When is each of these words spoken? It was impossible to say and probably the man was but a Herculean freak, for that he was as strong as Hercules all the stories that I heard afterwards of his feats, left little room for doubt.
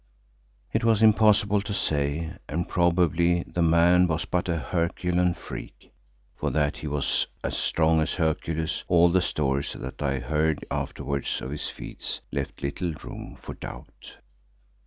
It 0.73 0.83
was 0.83 1.03
impossible 1.03 1.61
to 1.61 1.75
say 1.75 2.33
and 2.49 2.67
probably 2.67 3.43
the 3.43 3.61
man 3.61 4.07
was 4.07 4.25
but 4.25 4.49
a 4.49 4.57
Herculean 4.57 5.35
freak, 5.35 5.93
for 6.35 6.49
that 6.49 6.77
he 6.77 6.87
was 6.87 7.27
as 7.43 7.55
strong 7.55 8.01
as 8.01 8.15
Hercules 8.15 8.83
all 8.87 9.11
the 9.11 9.21
stories 9.21 9.73
that 9.73 10.01
I 10.01 10.17
heard 10.17 10.65
afterwards 10.71 11.39
of 11.39 11.51
his 11.51 11.69
feats, 11.69 12.19
left 12.31 12.63
little 12.63 12.93
room 12.93 13.35
for 13.35 13.53
doubt. 13.53 14.15